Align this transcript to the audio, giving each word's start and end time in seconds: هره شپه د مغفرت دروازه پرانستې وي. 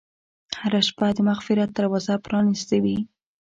هره 0.59 0.81
شپه 0.87 1.07
د 1.15 1.19
مغفرت 1.29 1.69
دروازه 1.77 2.13
پرانستې 2.25 2.77
وي. 2.83 2.97